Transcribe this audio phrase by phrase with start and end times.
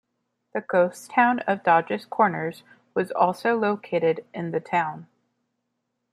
[0.55, 2.63] The ghost town of Dodges Corners
[2.95, 5.05] was also located in the town.